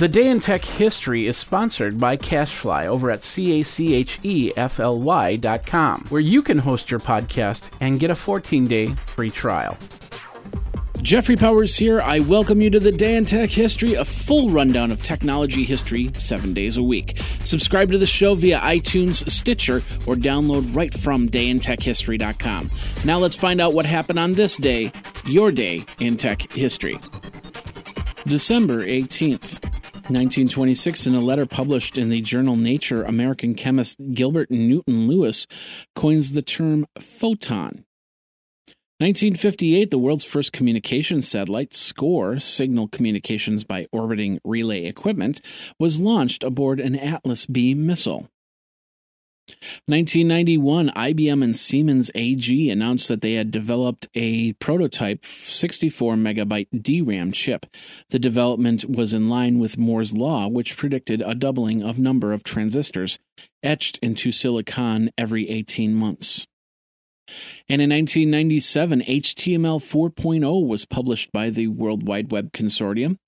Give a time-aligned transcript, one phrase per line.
[0.00, 3.76] The Day in Tech History is sponsored by CacheFly over at C-A-C-H-E-F-L-Y
[5.36, 9.76] dot com, where you can host your podcast and get a 14-day free trial.
[11.02, 12.00] Jeffrey Powers here.
[12.00, 16.10] I welcome you to the Day in Tech History, a full rundown of technology history
[16.14, 17.18] seven days a week.
[17.44, 22.70] Subscribe to the show via iTunes, Stitcher, or download right from dayintechhistory.com.
[23.04, 24.92] Now let's find out what happened on this day,
[25.26, 26.98] your day in tech history.
[28.24, 29.69] December 18th.
[30.10, 35.46] 1926, in a letter published in the journal Nature, American chemist Gilbert Newton Lewis
[35.94, 37.84] coins the term photon.
[38.98, 45.40] 1958, the world's first communication satellite, SCORE, Signal Communications by Orbiting Relay Equipment,
[45.78, 48.28] was launched aboard an Atlas B missile.
[49.86, 57.32] 1991, IBM and Siemens AG announced that they had developed a prototype 64 megabyte DRAM
[57.32, 57.66] chip.
[58.10, 62.44] The development was in line with Moore's law, which predicted a doubling of number of
[62.44, 63.18] transistors
[63.62, 66.46] etched into silicon every 18 months.
[67.68, 73.18] And in 1997, HTML 4.0 was published by the World Wide Web Consortium,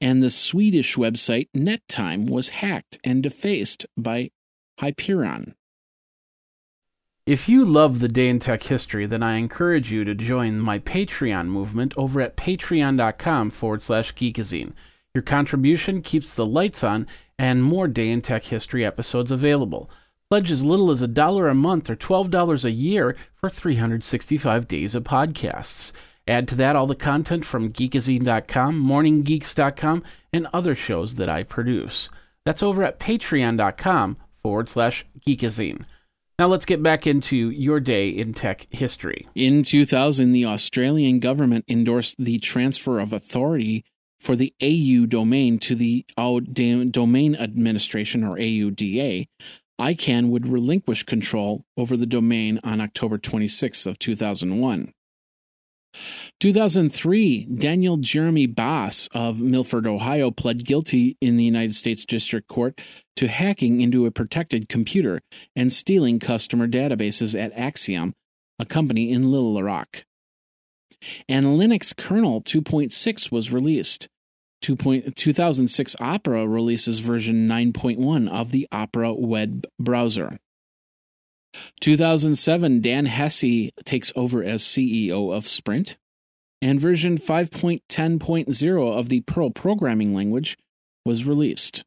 [0.00, 4.30] and the Swedish website NetTime was hacked and defaced by
[4.80, 5.54] Hyperion.
[7.24, 10.80] If you love the day in tech history, then I encourage you to join my
[10.80, 14.72] Patreon movement over at patreon.com forward slash geekazine.
[15.14, 17.06] Your contribution keeps the lights on
[17.38, 19.88] and more day in tech history episodes available.
[20.30, 24.96] Pledge as little as a dollar a month or $12 a year for 365 days
[24.96, 25.92] of podcasts.
[26.26, 32.08] Add to that all the content from geekazine.com, morninggeeks.com, and other shows that I produce.
[32.44, 35.84] That's over at patreon.com forward slash geekazine.
[36.38, 39.28] Now let's get back into your day in tech history.
[39.34, 43.84] In 2000, the Australian government endorsed the transfer of authority
[44.18, 49.26] for the AU domain to the Domain Administration, or AUDA.
[49.80, 54.92] ICANN would relinquish control over the domain on October 26th of 2001.
[56.40, 62.80] 2003, Daniel Jeremy Baas of Milford, Ohio, pled guilty in the United States District Court
[63.16, 65.20] to hacking into a protected computer
[65.54, 68.12] and stealing customer databases at Acxiom,
[68.58, 70.04] a company in Little Rock.
[71.28, 74.08] And Linux kernel 2.6 was released.
[74.62, 80.38] 2006 Opera releases version 9.1 of the Opera web browser.
[81.80, 85.96] 2007, Dan Hesse takes over as CEO of Sprint,
[86.60, 90.56] and version 5.10.0 of the Perl programming language
[91.04, 91.84] was released.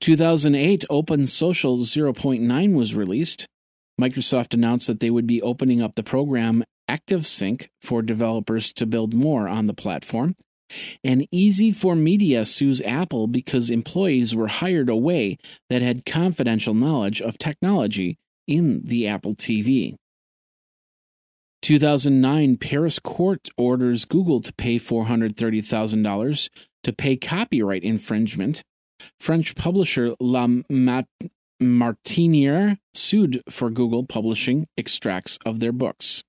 [0.00, 3.46] 2008, Open Social 0.9 was released.
[4.00, 9.14] Microsoft announced that they would be opening up the program ActiveSync for developers to build
[9.14, 10.36] more on the platform.
[11.04, 18.18] And Easy4Media sues Apple because employees were hired away that had confidential knowledge of technology
[18.46, 19.96] in the Apple TV.
[21.62, 26.48] 2009, Paris court orders Google to pay $430,000
[26.82, 28.62] to pay copyright infringement.
[29.20, 31.06] French publisher La Mat-
[31.60, 36.24] Martiniere sued for Google publishing extracts of their books.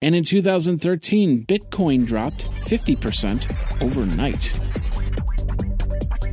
[0.00, 4.83] And in 2013, Bitcoin dropped 50% overnight.